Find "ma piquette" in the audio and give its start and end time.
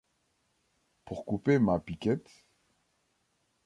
1.59-2.27